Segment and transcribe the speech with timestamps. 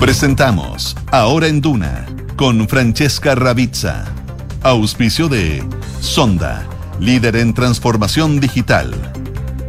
[0.00, 2.06] Presentamos Ahora en Duna
[2.36, 4.04] con Francesca Ravizza.
[4.62, 5.64] Auspicio de
[6.00, 6.64] Sonda,
[7.00, 8.94] líder en transformación digital.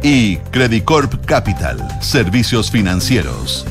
[0.04, 3.66] Y Credicorp Capital, servicios financieros.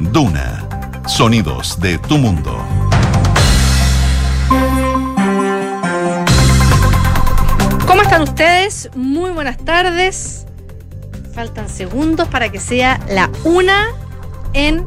[0.00, 0.68] Duna,
[1.06, 2.58] sonidos de tu mundo.
[7.86, 8.90] ¿Cómo están ustedes?
[8.96, 10.46] Muy buenas tardes.
[11.32, 13.86] Faltan segundos para que sea la una
[14.52, 14.84] en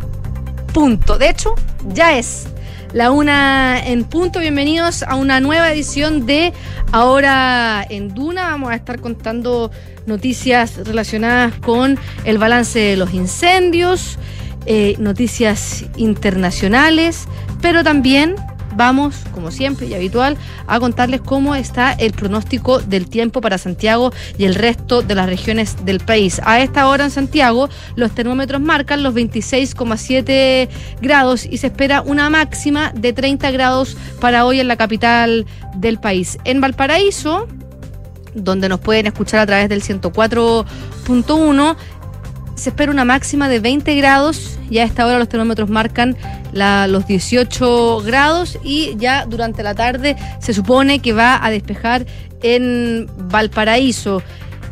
[0.75, 1.17] punto.
[1.17, 1.55] De hecho,
[1.87, 2.47] ya es
[2.91, 4.41] la una en punto.
[4.41, 6.51] Bienvenidos a una nueva edición de
[6.91, 8.49] Ahora en Duna.
[8.49, 9.71] Vamos a estar contando
[10.05, 14.19] noticias relacionadas con el balance de los incendios,
[14.65, 17.29] eh, noticias internacionales,
[17.61, 18.35] pero también
[18.75, 24.11] vamos, como siempre y habitual, a contarles cómo está el pronóstico del tiempo para Santiago
[24.37, 26.41] y el resto de las regiones del país.
[26.43, 30.69] A esta hora en Santiago los termómetros marcan los 26,7
[31.01, 35.99] grados y se espera una máxima de 30 grados para hoy en la capital del
[35.99, 36.37] país.
[36.43, 37.47] En Valparaíso,
[38.35, 41.75] donde nos pueden escuchar a través del 104.1,
[42.55, 44.57] se espera una máxima de 20 grados.
[44.69, 46.17] Ya a esta hora los termómetros marcan
[46.53, 52.05] los 18 grados y ya durante la tarde se supone que va a despejar
[52.41, 54.21] en Valparaíso.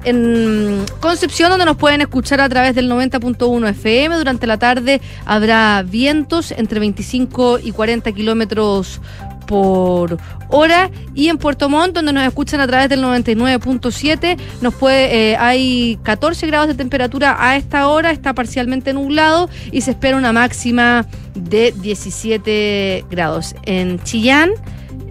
[0.06, 5.82] En Concepción, donde nos pueden escuchar a través del 90.1 FM, durante la tarde habrá
[5.84, 9.00] vientos entre 25 y 40 kilómetros
[9.46, 10.18] por
[10.50, 10.90] hora.
[11.14, 16.00] Y en Puerto Montt donde nos escuchan a través del 99.7 nos puede eh, hay
[16.04, 21.06] 14 grados de temperatura a esta hora está parcialmente nublado y se espera una máxima
[21.36, 23.56] de 17 grados.
[23.64, 24.52] En Chillán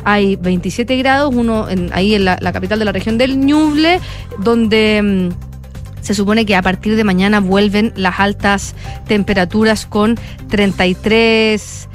[0.05, 4.01] hay 27 grados uno ahí en la, capital de la región del Ñuble
[4.39, 8.75] donde mm, se supone que a partir de mañana vuelven las altas
[9.07, 10.17] temperaturas con
[10.49, 11.92] 33 eh,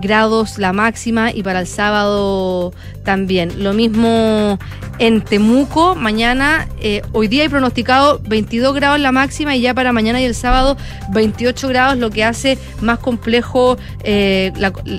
[0.00, 2.72] grados la máxima y para el sábado
[3.04, 3.62] también.
[3.62, 4.58] Lo mismo
[4.98, 9.92] en Temuco, mañana, eh, hoy día hay pronosticado 22 grados la máxima y ya para
[9.92, 10.76] mañana y el sábado
[11.12, 14.52] 28 grados, lo que hace más complejo eh,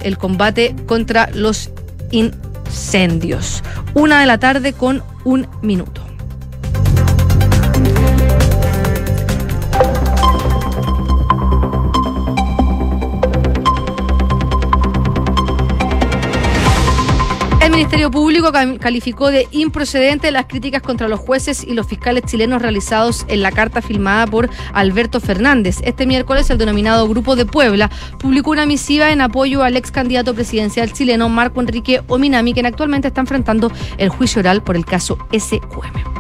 [0.04, 1.70] el combate contra los
[2.12, 3.64] incendios.
[3.94, 6.11] Una de la tarde con un minuto.
[17.72, 18.52] El Ministerio Público
[18.82, 23.54] calificó de improcedente las críticas contra los jueces y los fiscales chilenos realizados en la
[23.54, 25.78] carta filmada por Alberto Fernández.
[25.86, 27.90] Este miércoles el denominado Grupo de Puebla
[28.20, 33.08] publicó una misiva en apoyo al ex candidato presidencial chileno Marco Enrique Ominami, quien actualmente
[33.08, 36.11] está enfrentando el juicio oral por el caso SQM.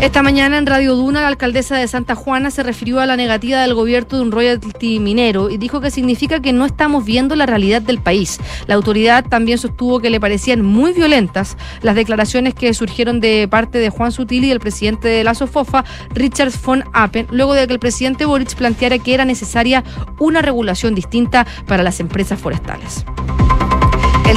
[0.00, 3.60] Esta mañana en Radio Duna, la alcaldesa de Santa Juana se refirió a la negativa
[3.60, 7.44] del gobierno de un royalty minero y dijo que significa que no estamos viendo la
[7.44, 8.40] realidad del país.
[8.66, 13.76] La autoridad también sostuvo que le parecían muy violentas las declaraciones que surgieron de parte
[13.76, 15.84] de Juan Sutil y el presidente de la SOFOFA,
[16.14, 19.84] Richard von Appen, luego de que el presidente Boric planteara que era necesaria
[20.18, 23.04] una regulación distinta para las empresas forestales.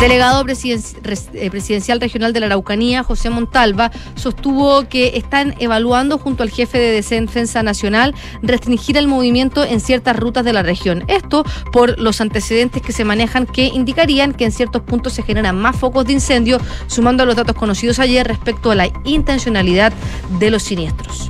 [0.03, 6.43] El delegado eh, presidencial regional de la Araucanía, José Montalva, sostuvo que están evaluando junto
[6.43, 11.05] al jefe de Defensa Nacional restringir el movimiento en ciertas rutas de la región.
[11.07, 15.55] Esto por los antecedentes que se manejan que indicarían que en ciertos puntos se generan
[15.55, 19.93] más focos de incendio, sumando a los datos conocidos ayer respecto a la intencionalidad
[20.37, 21.29] de los siniestros.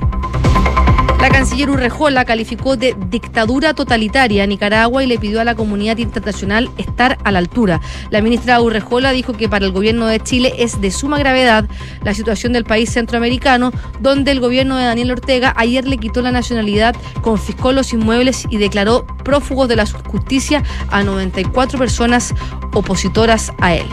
[1.24, 5.96] La canciller Urrejola calificó de dictadura totalitaria a Nicaragua y le pidió a la comunidad
[5.96, 7.80] internacional estar a la altura.
[8.10, 11.64] La ministra Urrejola dijo que para el gobierno de Chile es de suma gravedad
[12.02, 16.30] la situación del país centroamericano, donde el gobierno de Daniel Ortega ayer le quitó la
[16.30, 22.34] nacionalidad, confiscó los inmuebles y declaró prófugos de la justicia a 94 personas
[22.74, 23.86] opositoras a él.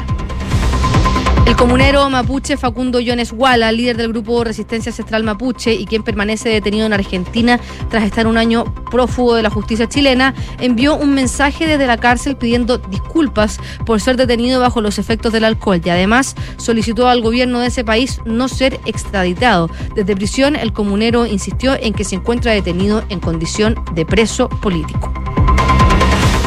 [1.51, 6.47] El comunero mapuche Facundo Yones Guala, líder del grupo Resistencia Ancestral Mapuche y quien permanece
[6.47, 11.67] detenido en Argentina tras estar un año prófugo de la justicia chilena, envió un mensaje
[11.67, 16.37] desde la cárcel pidiendo disculpas por ser detenido bajo los efectos del alcohol y además
[16.55, 19.69] solicitó al gobierno de ese país no ser extraditado.
[19.93, 25.20] Desde prisión, el comunero insistió en que se encuentra detenido en condición de preso político.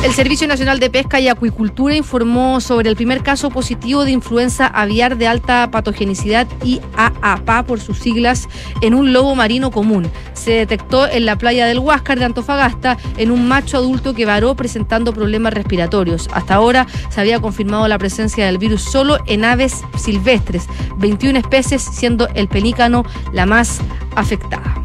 [0.04, 4.66] El Servicio Nacional de Pesca y Acuicultura informó sobre el primer caso positivo de influenza
[4.66, 8.46] aviar de alta patogenicidad IAAPA por sus siglas
[8.82, 10.06] en un lobo marino común.
[10.34, 14.54] Se detectó en la playa del Huáscar de Antofagasta en un macho adulto que varó
[14.54, 16.28] presentando problemas respiratorios.
[16.34, 20.66] Hasta ahora se había confirmado la presencia del virus solo en aves silvestres,
[20.98, 23.80] 21 especies siendo el pelícano la más
[24.16, 24.84] afectada.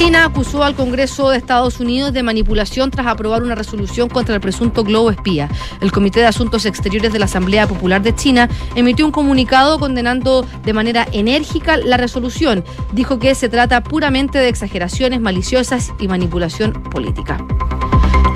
[0.00, 4.40] China acusó al Congreso de Estados Unidos de manipulación tras aprobar una resolución contra el
[4.40, 5.50] presunto globo espía.
[5.82, 10.46] El Comité de Asuntos Exteriores de la Asamblea Popular de China emitió un comunicado condenando
[10.64, 12.64] de manera enérgica la resolución.
[12.92, 17.36] Dijo que se trata puramente de exageraciones maliciosas y manipulación política.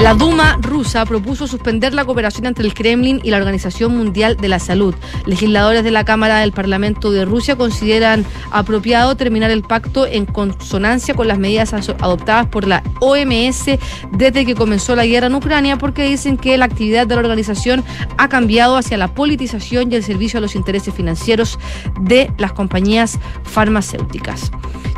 [0.05, 4.49] La Duma rusa propuso suspender la cooperación entre el Kremlin y la Organización Mundial de
[4.49, 4.95] la Salud.
[5.25, 11.15] Legisladores de la Cámara del Parlamento de Rusia consideran apropiado terminar el pacto en consonancia
[11.15, 13.79] con las medidas adoptadas por la OMS
[14.13, 17.83] desde que comenzó la guerra en Ucrania porque dicen que la actividad de la organización
[18.19, 21.59] ha cambiado hacia la politización y el servicio a los intereses financieros
[22.03, 24.51] de las compañías farmacéuticas.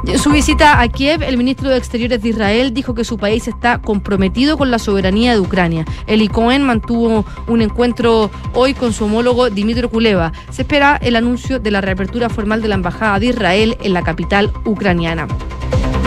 [0.06, 3.48] En su visita a Kiev, el ministro de Exteriores de Israel dijo que su país
[3.48, 5.84] está comprometido con la soberanía de Ucrania.
[6.06, 10.32] Eli Cohen mantuvo un encuentro hoy con su homólogo Dimitro Kuleva.
[10.50, 14.02] Se espera el anuncio de la reapertura formal de la Embajada de Israel en la
[14.02, 15.28] capital ucraniana.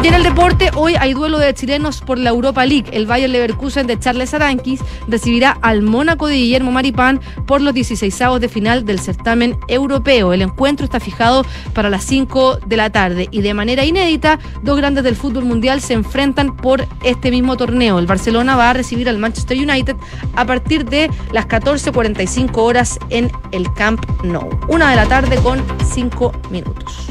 [0.02, 2.86] Y en el deporte, hoy hay duelo de chilenos por la Europa League.
[2.94, 4.80] El Bayern Leverkusen de Charles Aranquis
[5.10, 10.32] recibirá al Mónaco de Guillermo Maripán por los 16 de final del certamen europeo.
[10.32, 14.78] El encuentro está fijado para las 5 de la tarde y de manera inédita, dos
[14.78, 18.00] grandes del fútbol mundial se enfrentan por este mismo torneo.
[18.00, 19.98] El Barcelona va a recibir al Manchester United
[20.38, 24.50] a partir de las 14.45 horas en el Camp Nou.
[24.70, 25.62] Una de la tarde con
[25.94, 27.10] 5 minutos.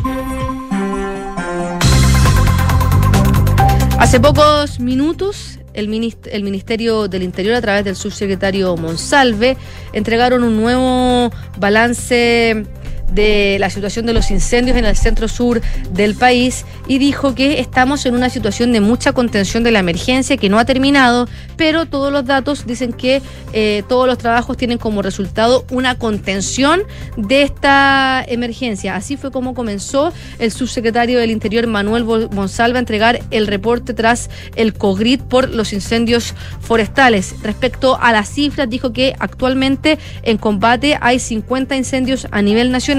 [3.98, 9.56] Hace pocos minutos, el, Ministerio del Interior, a través del subsecretario Monsalve,
[9.92, 12.64] entregaron un nuevo balance
[13.12, 15.60] de la situación de los incendios en el centro sur
[15.92, 20.36] del país y dijo que estamos en una situación de mucha contención de la emergencia
[20.36, 23.22] que no ha terminado, pero todos los datos dicen que
[23.52, 26.82] eh, todos los trabajos tienen como resultado una contención
[27.16, 28.96] de esta emergencia.
[28.96, 34.30] Así fue como comenzó el subsecretario del Interior Manuel Monsalva a entregar el reporte tras
[34.56, 37.34] el COGRID por los incendios forestales.
[37.42, 42.97] Respecto a las cifras, dijo que actualmente en combate hay 50 incendios a nivel nacional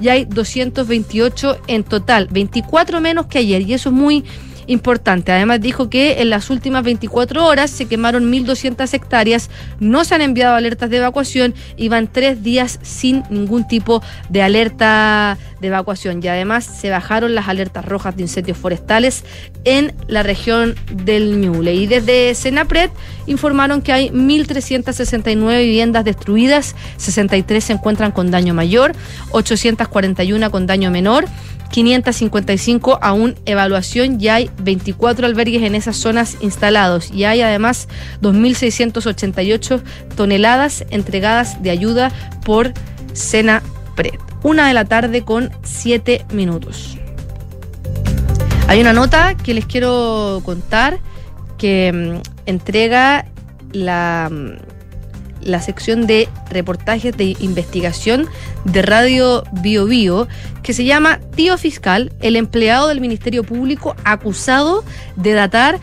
[0.00, 4.24] y hay 228 en total, 24 menos que ayer y eso es muy
[4.68, 5.32] importante.
[5.32, 9.50] Además dijo que en las últimas 24 horas se quemaron 1.200 hectáreas,
[9.80, 14.42] no se han enviado alertas de evacuación y van tres días sin ningún tipo de
[14.42, 16.20] alerta de evacuación.
[16.22, 19.24] Y además se bajaron las alertas rojas de incendios forestales
[19.64, 21.74] en la región del Ñuble.
[21.74, 22.90] Y desde Senapred
[23.26, 28.92] informaron que hay 1.369 viviendas destruidas, 63 se encuentran con daño mayor,
[29.32, 31.24] 841 con daño menor.
[31.70, 37.88] 555 aún evaluación y hay 24 albergues en esas zonas instalados y hay además
[38.22, 39.82] 2.688
[40.16, 42.12] toneladas entregadas de ayuda
[42.44, 42.72] por
[43.12, 44.14] Senapred.
[44.42, 46.96] Una de la tarde con 7 minutos.
[48.68, 50.98] Hay una nota que les quiero contar
[51.56, 53.24] que mm, entrega
[53.72, 54.67] la mm,
[55.48, 58.26] la sección de reportajes de investigación
[58.64, 60.28] de Radio Bio Bio,
[60.62, 64.84] que se llama Tío Fiscal, el empleado del Ministerio Público acusado
[65.16, 65.80] de datar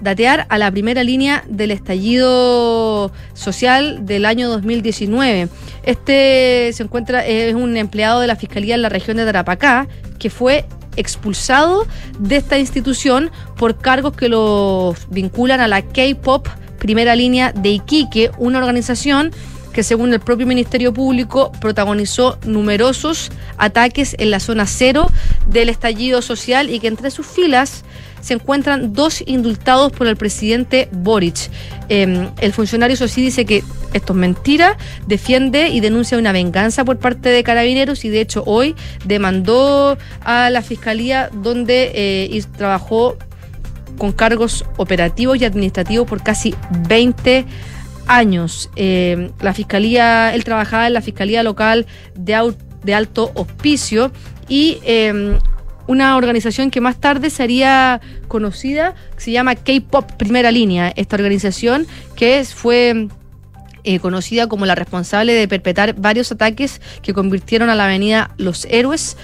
[0.00, 5.48] datear a la primera línea del estallido social del año 2019.
[5.84, 10.30] Este se encuentra, es un empleado de la Fiscalía en la región de Tarapacá, que
[10.30, 10.66] fue
[10.96, 11.86] expulsado
[12.18, 16.48] de esta institución por cargos que lo vinculan a la K-Pop
[16.78, 19.32] primera línea de Iquique, una organización
[19.76, 25.10] que según el propio Ministerio Público protagonizó numerosos ataques en la zona cero
[25.50, 27.84] del estallido social y que entre sus filas
[28.22, 31.50] se encuentran dos indultados por el presidente Boric.
[31.90, 36.84] Em, el funcionario, eso sí, dice que esto es mentira, defiende y denuncia una venganza
[36.84, 43.18] por parte de carabineros y de hecho hoy demandó a la fiscalía donde eh, trabajó
[43.96, 46.54] con cargos operativos y administrativos por casi
[46.88, 47.46] 20
[48.06, 48.70] años.
[48.76, 54.12] Eh, la fiscalía, él trabajaba en la fiscalía local de, de alto hospicio
[54.48, 55.38] y em,
[55.86, 60.92] una organización que más tarde sería conocida, se llama K-Pop Primera Línea.
[60.96, 61.86] Esta organización
[62.16, 63.08] que fue
[63.84, 68.66] eh, conocida como la responsable de perpetrar varios ataques que convirtieron a la avenida Los
[68.66, 69.16] Héroes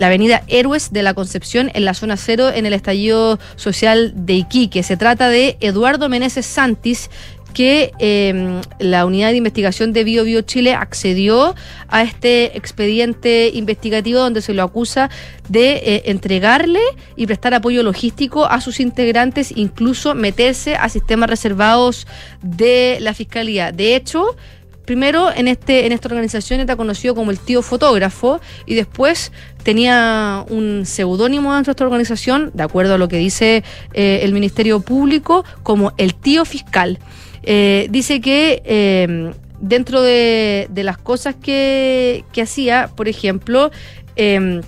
[0.00, 4.32] la avenida Héroes de la Concepción en la zona cero en el estallido social de
[4.32, 4.82] Iquique.
[4.82, 7.10] Se trata de Eduardo Meneses Santis,
[7.52, 11.54] que em, la unidad de investigación de Bio Bio Chile accedió
[11.88, 15.10] a este expediente investigativo donde se lo acusa
[15.50, 16.80] de eh, entregarle
[17.16, 22.06] y prestar apoyo logístico a sus integrantes, incluso meterse a sistemas reservados
[22.40, 23.70] de la Fiscalía.
[23.70, 24.34] De hecho,
[24.90, 29.30] primero en, este, en esta organización era conocido como el tío fotógrafo y después
[29.62, 33.62] tenía un seudónimo dentro de esta organización, de acuerdo a lo que dice
[33.92, 36.98] eh, el Ministerio Público, como el tío fiscal.
[37.42, 43.70] Eh, dice que eh, dentro de, las cosas que, hacía, por ejemplo,
[44.16, 44.62] em,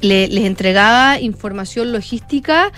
[0.00, 2.72] les entregaba información logística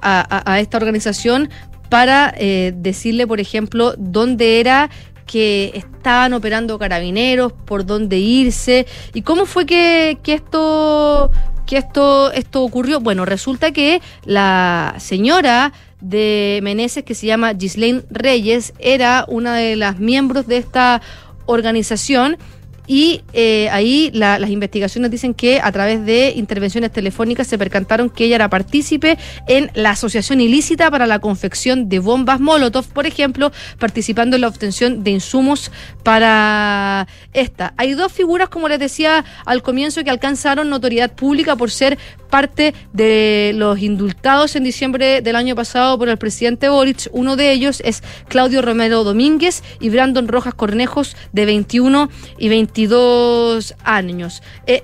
[0.00, 1.50] a, esta organización
[1.90, 4.90] para decirle, por ejemplo, dónde era
[5.26, 11.30] que estaban operando carabineros, por dónde irse y cómo fue que, esto
[11.66, 13.00] que esto esto ocurrió.
[13.00, 19.76] Bueno, resulta que la señora de Meneses que se llama Ghislaine Reyes era una de
[19.76, 21.02] las miembros de esta
[21.46, 22.38] organización
[22.86, 28.24] y eh, ahí las investigaciones dicen que a través de intervenciones telefónicas se percantaron que
[28.24, 33.52] ella era partícipe en la asociación ilícita para la confección de bombas Molotov, por ejemplo,
[33.78, 35.70] participando en la obtención de insumos
[36.02, 37.74] para esta.
[37.76, 42.74] Hay dos figuras, como les decía al comienzo, que alcanzaron notoriedad pública por ser parte
[42.92, 47.08] de los indultados en diciembre del año pasado por el presidente Boric.
[47.12, 53.74] Uno de ellos es Claudio Romero Domínguez y Brandon Rojas Cornejos, de 21 y 22
[53.84, 54.42] años.
[54.66, 54.82] Eh,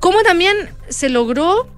[0.00, 0.56] ¿Cómo también
[0.88, 1.68] se logró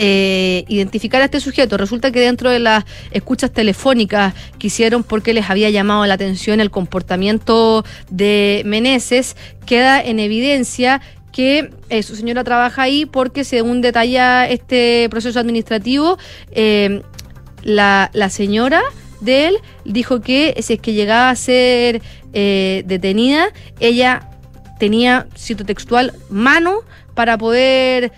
[0.00, 1.76] eh, identificar a este sujeto.
[1.76, 6.60] Resulta que dentro de las escuchas telefónicas que hicieron porque les había llamado la atención
[6.60, 11.00] el comportamiento de Meneses, queda en evidencia
[11.32, 16.16] que eh, su señora trabaja ahí porque según detalla este proceso administrativo,
[16.52, 17.02] eh,
[17.64, 18.82] la, señora
[19.20, 22.02] de él dijo que si es que llegaba a ser
[22.32, 23.48] detenida,
[23.80, 24.27] ella
[24.78, 26.80] tenía, cito textual, mano
[27.14, 28.12] para poder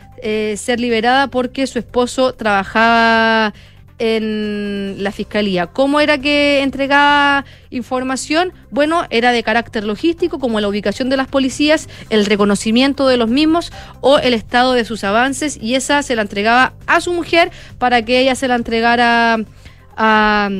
[0.57, 3.55] ser liberada porque su esposo trabajaba
[3.99, 5.67] en la fiscalía.
[5.67, 8.53] ¿Cómo era que entregaba información?
[8.71, 13.29] Bueno, era de carácter logístico, como la ubicación de las policías, el reconocimiento de los
[13.29, 17.51] mismos o el estado de sus avances, y esa se la entregaba a su mujer
[17.79, 19.39] para que ella se la entregara
[19.99, 20.51] a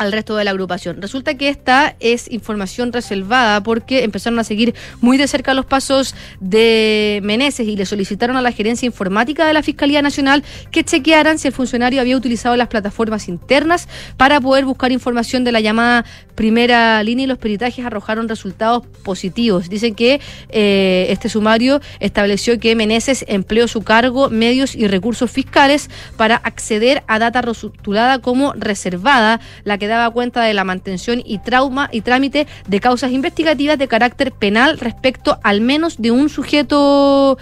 [0.00, 1.02] al resto de la agrupación.
[1.02, 6.14] Resulta que esta es información reservada porque empezaron a seguir muy de cerca los pasos
[6.40, 11.38] de Meneses y le solicitaron a la gerencia informática de la Fiscalía Nacional que chequearan
[11.38, 16.06] si el funcionario había utilizado las plataformas internas para poder buscar información de la llamada
[16.34, 19.68] primera línea y los peritajes arrojaron resultados positivos.
[19.68, 25.90] Dicen que eh, este sumario estableció que Meneses empleó su cargo, medios y recursos fiscales
[26.16, 31.38] para acceder a data rotulada como reservada, la que daba cuenta de la mantención y
[31.38, 37.36] trauma y trámite de causas investigativas de carácter penal respecto al menos de un sujeto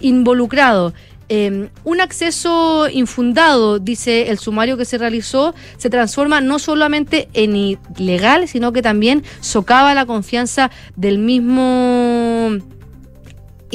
[0.00, 0.92] involucrado.
[1.30, 7.56] Em, un acceso infundado, dice el sumario que se realizó, se transforma no solamente en
[7.56, 12.58] ilegal, sino que también socava la confianza del mismo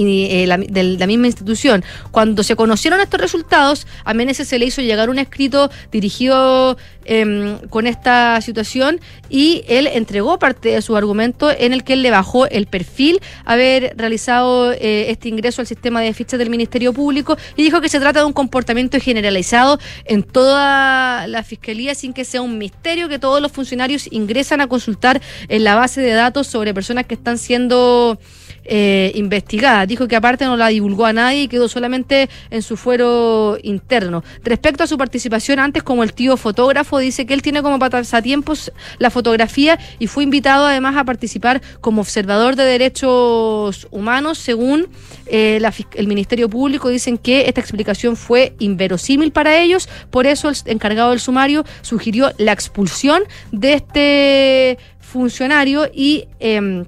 [0.07, 1.83] eh, de la misma institución.
[2.11, 7.59] Cuando se conocieron estos resultados, a Meneses se le hizo llegar un escrito dirigido em,
[7.69, 12.11] con esta situación y él entregó parte de su argumento en el que él le
[12.11, 17.37] bajó el perfil haber realizado eh, este ingreso al sistema de fichas del Ministerio Público
[17.55, 22.25] y dijo que se trata de un comportamiento generalizado en toda la fiscalía sin que
[22.25, 26.47] sea un misterio que todos los funcionarios ingresan a consultar en la base de datos
[26.47, 28.19] sobre personas que están siendo
[28.65, 29.85] eh, investigada.
[29.85, 34.23] Dijo que aparte no la divulgó a nadie y quedó solamente en su fuero interno.
[34.43, 38.71] Respecto a su participación antes como el tío fotógrafo, dice que él tiene como pasatiempos
[38.97, 44.37] la fotografía y fue invitado además a participar como observador de derechos humanos.
[44.37, 44.87] Según
[45.27, 45.61] eh,
[45.95, 51.11] el Ministerio Público, dicen que esta explicación fue inverosímil para ellos, por eso el encargado
[51.11, 56.27] del sumario sugirió la expulsión de este funcionario y...
[56.39, 56.85] Eh,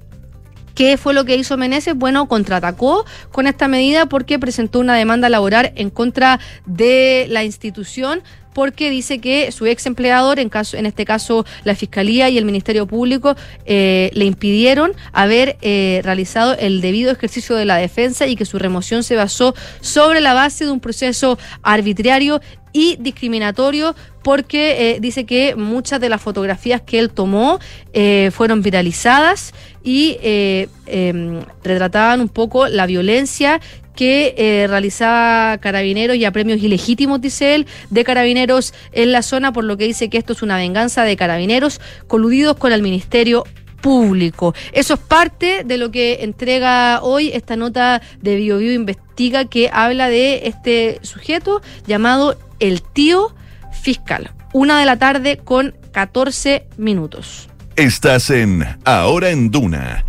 [0.74, 1.94] ¿Qué fue lo que hizo Meneses?
[1.94, 8.22] Bueno, contraatacó con esta medida porque presentó una demanda laboral en contra de la institución
[8.52, 12.44] porque dice que su ex empleador, en, caso, en este caso la Fiscalía y el
[12.44, 18.36] Ministerio Público, eh, le impidieron haber eh, realizado el debido ejercicio de la defensa y
[18.36, 22.40] que su remoción se basó sobre la base de un proceso arbitrario
[22.72, 27.58] y discriminatorio porque eh, dice que muchas de las fotografías que él tomó
[27.92, 29.52] eh, fueron viralizadas
[29.82, 33.60] y eh, em, retrataban un poco la violencia
[33.96, 39.64] que realizaba carabineros y a premios ilegítimos, dice él, de carabineros en la zona, por
[39.64, 43.44] lo que dice que esto es una venganza de carabineros coludidos con el Ministerio
[43.82, 44.54] Público.
[44.72, 50.08] Eso es parte de lo que entrega hoy esta nota de BioBio Investiga que habla
[50.08, 53.34] de este sujeto llamado el tío
[53.82, 54.30] fiscal.
[54.52, 57.48] Una de la tarde con 14 minutos.
[57.76, 60.04] Estás en Ahora en Duna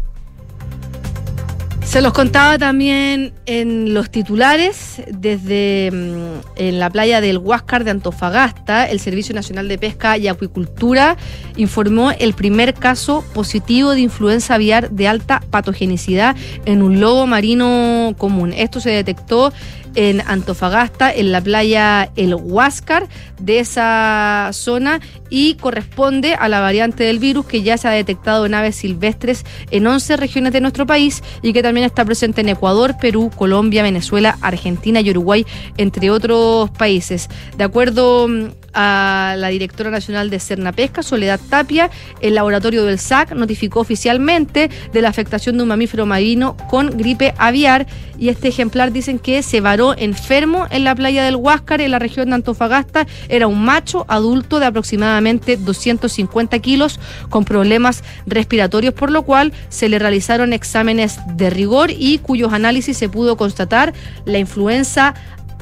[1.94, 7.92] se los contaba también en los titulares, desde mm, en la playa del Huáscar de
[7.92, 11.18] Antofagasta, el Servicio Nacional de Pesca y Acuicultura
[11.56, 18.16] informó el primer caso positivo de influenza aviar de alta patogenicidad en un lobo marino
[18.18, 18.54] común.
[18.54, 19.54] Esto se detectó
[19.96, 23.08] en Antofagasta, en la playa El Huáscar
[23.40, 28.46] de esa zona y corresponde a la variante del virus que ya se ha detectado
[28.46, 32.50] en aves silvestres en 11 regiones de nuestro país y que también está presente en
[32.50, 35.46] Ecuador, Perú, Colombia, Venezuela, Argentina y Uruguay,
[35.78, 37.30] entre otros países.
[37.58, 41.90] De acuerdo mm, a la directora nacional de Cernapesca, Soledad Tapia,
[42.22, 47.34] el laboratorio del SAC notificó oficialmente de la afectación de un mamífero marino con gripe
[47.38, 51.92] aviar y este ejemplar dicen que se varó enfermo en la playa del Huáscar, en
[51.92, 53.06] la región de Antofagasta.
[53.28, 57.00] Era un macho adulto de aproximadamente 250 kilos
[57.30, 62.98] con problemas respiratorios, por lo cual se le realizaron exámenes de rigor y cuyos análisis
[62.98, 63.94] se pudo constatar
[64.26, 65.14] la influenza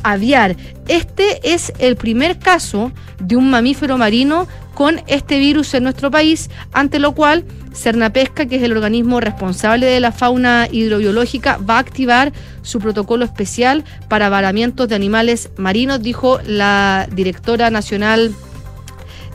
[0.03, 0.55] aviar.
[0.87, 6.49] Este es el primer caso de un mamífero marino con este virus en nuestro país,
[6.71, 11.79] ante lo cual Cernapesca, que es el organismo responsable de la fauna hidrobiológica, va a
[11.79, 18.33] activar su protocolo especial para varamientos de animales marinos, dijo la directora nacional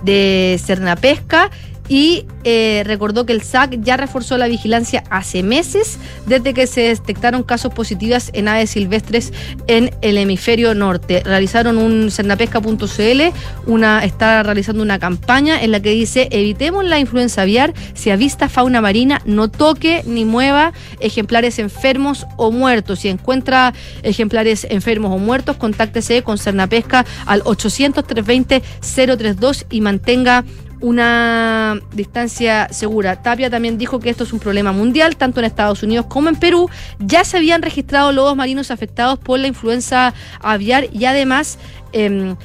[0.02, 1.50] de Cernapesca
[1.88, 6.82] y eh, recordó que el SAC ya reforzó la vigilancia hace meses desde que se
[6.82, 9.32] detectaron casos positivos en aves silvestres
[9.66, 11.22] en el hemisferio norte.
[11.24, 13.22] Realizaron un cernapesca.cl,
[13.66, 18.48] una está realizando una campaña en la que dice evitemos la influenza aviar, si avista
[18.48, 23.00] fauna marina no toque ni mueva ejemplares enfermos o muertos.
[23.00, 30.44] Si encuentra ejemplares enfermos o muertos, contáctese con Cernapesca al 800 320 032 y mantenga
[30.80, 33.22] una distancia segura.
[33.22, 36.36] Tapia también dijo que esto es un problema mundial, tanto en Estados Unidos como en
[36.36, 36.68] Perú.
[36.98, 41.58] Ya se habían registrado lobos marinos afectados por la influenza aviar y además
[41.92, 42.36] em,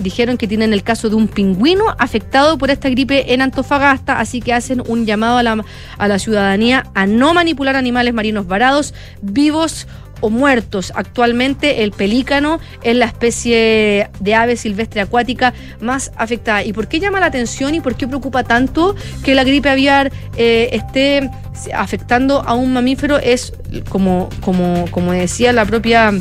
[0.00, 4.40] dijeron que tienen el caso de un pingüino afectado por esta gripe en Antofagasta, así
[4.40, 5.64] que hacen un llamado a la,
[5.98, 10.92] a la ciudadanía a no manipular animales marinos varados, vivos o muertos.
[10.94, 16.64] Actualmente el pelícano es la especie de ave silvestre acuática más afectada.
[16.64, 20.12] ¿Y por qué llama la atención y por qué preocupa tanto que la gripe aviar
[20.36, 21.30] eh, esté
[21.74, 23.18] afectando a un mamífero?
[23.18, 23.52] Es
[23.88, 26.12] como, como, como decía la propia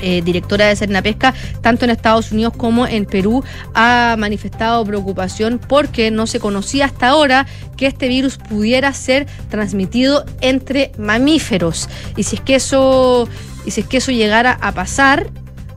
[0.00, 6.10] eh, directora de Cernapesca, tanto en Estados Unidos como en Perú, ha manifestado preocupación porque
[6.10, 11.88] no se conocía hasta ahora que este virus pudiera ser transmitido entre mamíferos.
[12.16, 13.28] Y si es que eso,
[13.64, 15.30] y si es que eso llegara a pasar,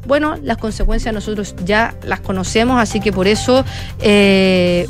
[0.05, 3.63] bueno, las consecuencias nosotros ya las conocemos, así que por eso
[3.99, 4.87] eh,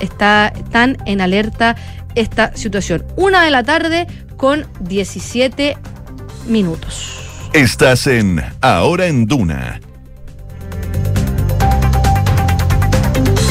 [0.00, 1.76] está tan en alerta
[2.14, 3.04] esta situación.
[3.16, 5.76] Una de la tarde con 17
[6.48, 7.25] minutos.
[7.56, 9.80] Estás en Ahora en Duna.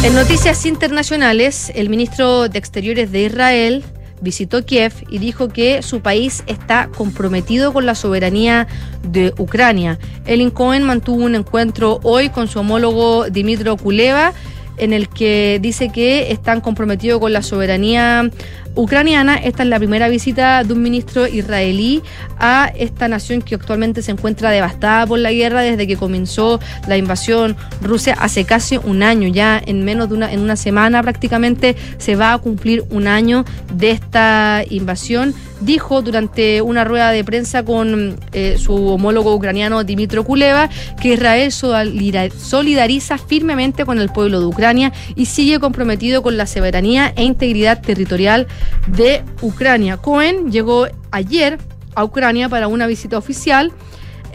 [0.04, 3.84] En noticias internacionales, el ministro de Exteriores de Israel
[4.22, 8.68] visitó Kiev y dijo que su país está comprometido con la soberanía
[9.02, 9.98] de Ucrania.
[10.28, 14.34] El Cohen mantuvo un encuentro hoy con su homólogo Dimitro Kuleva
[14.78, 18.30] en el que dice que están comprometidos con la soberanía
[18.76, 19.36] ucraniana.
[19.36, 22.04] Esta es la primera visita de un ministro israelí
[22.38, 26.98] a esta nación que actualmente se encuentra devastada por la guerra desde que comenzó la
[26.98, 29.28] invasión rusa hace casi un año.
[29.28, 33.46] Ya en menos de una, en una semana prácticamente se va a cumplir un año
[33.74, 40.24] de esta invasión dijo durante una rueda de prensa con eh, su homólogo ucraniano Dimitro
[40.24, 40.70] Kuleva
[41.02, 47.14] que Israel solidariza firmemente con el pueblo de Ucrania y sigue comprometido con la soberanía
[47.16, 48.48] e integridad territorial
[48.88, 49.98] de Ucrania.
[49.98, 51.58] Cohen llegó ayer
[51.96, 53.74] a Ucrania para una visita oficial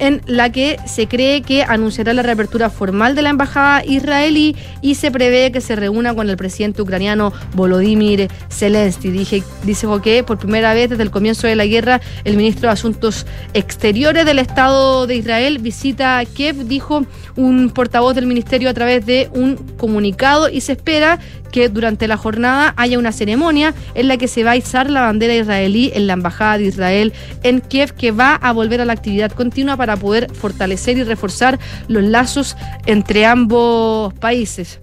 [0.00, 4.94] en la que se cree que anunciará la reapertura formal de la embajada israelí y
[4.94, 9.10] se prevé que se reúna con el presidente ucraniano Volodymyr Zelensky.
[9.10, 12.72] Dije, dice que por primera vez desde el comienzo de la guerra el ministro de
[12.72, 17.04] Asuntos Exteriores del Estado de Israel visita Kiev, dijo
[17.36, 21.18] un portavoz del ministerio a través de un comunicado y se espera
[21.50, 25.02] que durante la jornada haya una ceremonia en la que se va a izar la
[25.02, 28.92] bandera israelí en la Embajada de Israel en Kiev, que va a volver a la
[28.92, 31.58] actividad continua para poder fortalecer y reforzar
[31.88, 34.78] los lazos entre ambos países.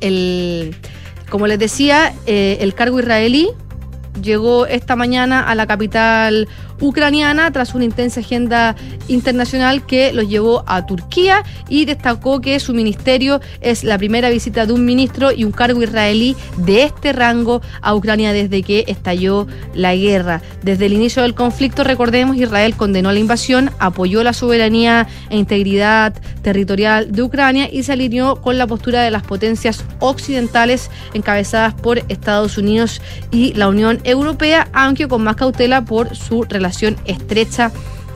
[0.00, 0.76] El,
[1.28, 3.48] como les decía, eh, el cargo israelí
[4.22, 6.48] llegó esta mañana a la capital
[6.80, 8.76] ucraniana tras una intensa agenda
[9.08, 14.66] internacional que los llevó a Turquía y destacó que su ministerio es la primera visita
[14.66, 19.46] de un ministro y un cargo israelí de este rango a Ucrania desde que estalló
[19.74, 20.42] la guerra.
[20.62, 26.14] Desde el inicio del conflicto, recordemos, Israel condenó la invasión, apoyó la soberanía e integridad
[26.42, 31.98] territorial de Ucrania y se alineó con la postura de las potencias occidentales encabezadas por
[32.08, 36.44] Estados Unidos y la Unión Europea, aunque con más cautela por su
[37.04, 37.72] estrecha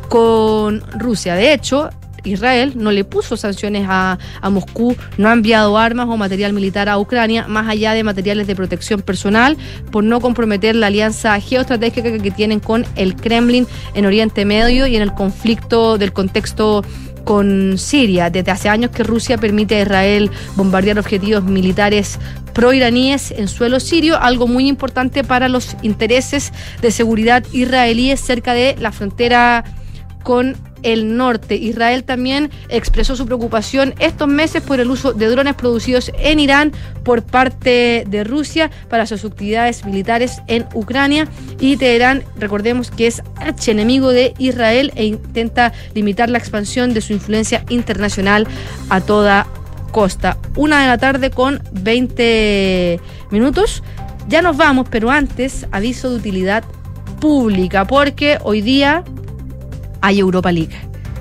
[0.09, 1.35] con Rusia.
[1.35, 1.91] De hecho,
[2.25, 6.89] Israel no le puso sanciones a, a, Moscú, no ha enviado armas o material militar
[6.89, 9.57] a Ucrania, más allá de materiales de protección personal,
[9.91, 14.97] por no comprometer la alianza geoestratégica que tienen con el Kremlin en Oriente Medio y
[14.97, 16.85] en el conflicto del contexto
[17.25, 18.31] con Siria.
[18.31, 22.19] Desde hace años que Rusia permite a Israel bombardear objetivos militares
[22.53, 28.77] proiraníes en suelo sirio, algo muy importante para los intereses de seguridad israelíes cerca de
[28.79, 29.65] la frontera
[30.23, 31.57] con el norte.
[31.57, 36.73] Israel también expresó su preocupación estos meses por el uso de drones producidos en Irán
[37.05, 43.23] por parte de Rusia para sus actividades militares en Ucrania y Teherán, recordemos que es
[43.67, 48.47] enemigo de Israel e intenta limitar la expansión de su influencia internacional
[48.89, 49.47] a toda
[49.90, 50.38] costa.
[50.57, 53.00] Una de la tarde con 20
[53.31, 53.83] minutos.
[54.29, 56.64] Ya nos vamos, pero antes aviso de utilidad
[57.20, 59.05] pública porque hoy día
[60.00, 60.74] hay Europa League.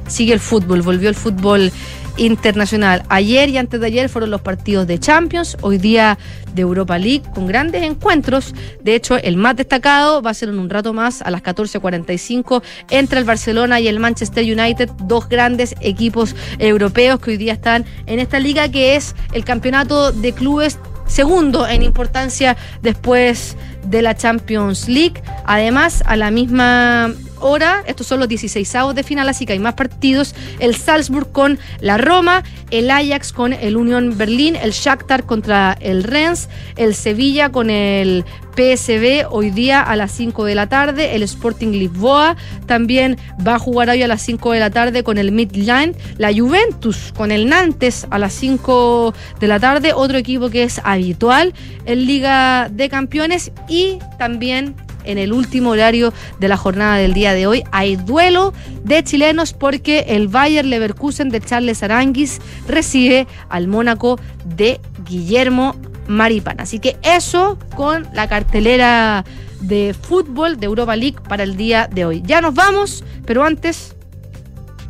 [0.07, 1.71] Sigue el fútbol, volvió el fútbol
[2.19, 3.03] internacional.
[3.09, 6.17] Ayer y antes de ayer fueron los partidos de Champions, hoy día
[6.53, 8.53] de Europa League, con grandes encuentros.
[8.83, 12.61] De hecho, el más destacado va a ser en un rato más, a las 14.45,
[12.89, 17.85] entre el Barcelona y el Manchester United, dos grandes equipos europeos que hoy día están
[18.05, 20.77] en esta liga, que es el campeonato de clubes
[21.07, 25.21] segundo en importancia después de la Champions League.
[25.45, 29.59] Además, a la misma hora, estos son los 16 avos de final, así que hay
[29.59, 30.35] más partidos.
[30.59, 36.03] El Salzburg con la Roma, el Ajax con el Unión Berlín, el Shakhtar contra el
[36.03, 38.25] Rennes, el Sevilla con el
[38.59, 43.59] PSB hoy día a las 5 de la tarde, el Sporting Lisboa también va a
[43.59, 47.47] jugar hoy a las 5 de la tarde con el Midland, la Juventus con el
[47.47, 51.53] Nantes a las 5 de la tarde, otro equipo que es habitual
[51.85, 54.75] en Liga de Campeones y también
[55.09, 57.63] en el último horario de la jornada del día de hoy.
[57.71, 64.79] Hay duelo de chilenos porque el Bayer Leverkusen de Charles Aranguis recibe al Mónaco de
[65.05, 65.75] Guillermo
[66.07, 66.59] Maripán.
[66.59, 69.25] Así que eso con la cartelera
[69.61, 72.21] de fútbol de Europa League para el día de hoy.
[72.25, 73.95] Ya nos vamos, pero antes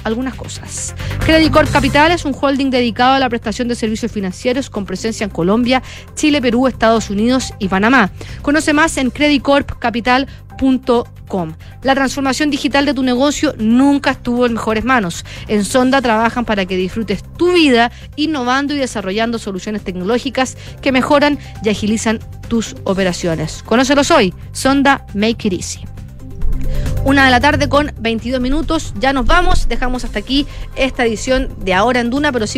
[0.04, 0.94] algunas cosas.
[1.30, 5.26] Credit Corp Capital es un holding dedicado a la prestación de servicios financieros con presencia
[5.26, 5.84] en Colombia,
[6.16, 8.10] Chile, Perú, Estados Unidos y Panamá.
[8.42, 11.54] Conoce más en creditcorpcapital.com.
[11.84, 15.24] La transformación digital de tu negocio nunca estuvo en mejores manos.
[15.48, 21.38] En Sonda trabajan para que disfrutes tu vida innovando y desarrollando soluciones tecnológicas que mejoran
[21.64, 23.62] y agilizan tus operaciones.
[23.68, 24.34] Conócelos hoy.
[24.52, 25.82] Sonda Make It Easy.
[27.06, 28.94] Una de la tarde con 22 minutos.
[29.00, 29.68] Ya nos vamos.
[29.70, 32.58] Dejamos hasta aquí esta edición de Ahora en Duna, pero sigue